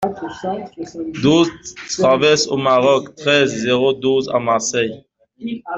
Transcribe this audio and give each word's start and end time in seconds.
douze 1.21 1.51
traverse 1.99 2.47
du 2.49 2.57
Maroc, 2.59 3.13
treize, 3.13 3.53
zéro 3.53 3.93
douze 3.93 4.27
à 4.29 4.39
Marseille 4.39 5.03